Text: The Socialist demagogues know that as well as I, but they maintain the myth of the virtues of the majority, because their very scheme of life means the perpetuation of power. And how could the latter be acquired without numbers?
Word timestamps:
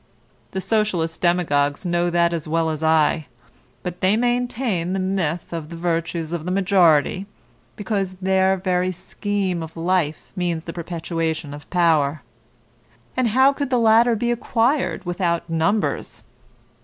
The 0.49 0.61
Socialist 0.61 1.21
demagogues 1.21 1.85
know 1.85 2.09
that 2.09 2.33
as 2.33 2.47
well 2.47 2.71
as 2.71 2.81
I, 2.81 3.27
but 3.83 4.01
they 4.01 4.17
maintain 4.17 4.93
the 4.93 4.99
myth 4.99 5.53
of 5.53 5.69
the 5.69 5.75
virtues 5.75 6.33
of 6.33 6.43
the 6.43 6.49
majority, 6.49 7.27
because 7.75 8.13
their 8.15 8.57
very 8.57 8.91
scheme 8.91 9.61
of 9.61 9.77
life 9.77 10.31
means 10.35 10.63
the 10.63 10.73
perpetuation 10.73 11.53
of 11.53 11.69
power. 11.69 12.23
And 13.15 13.27
how 13.27 13.53
could 13.53 13.69
the 13.69 13.77
latter 13.77 14.15
be 14.15 14.31
acquired 14.31 15.05
without 15.05 15.47
numbers? 15.47 16.23